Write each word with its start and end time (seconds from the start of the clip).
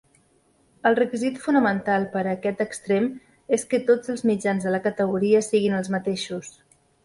El 0.89 0.95
requisit 0.99 1.37
fonamental 1.43 2.07
per 2.15 2.23
a 2.23 2.31
aquest 2.33 2.65
extrem 2.67 3.07
és 3.61 3.69
que 3.75 3.83
tots 3.93 4.15
els 4.17 4.27
mitjans 4.33 4.69
de 4.69 4.75
la 4.77 4.83
categoria 4.89 5.47
siguin 5.53 5.81
els 5.83 5.95
mateixos. 5.99 6.55